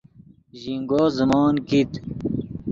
[0.59, 1.91] ژینگو زیموت کیت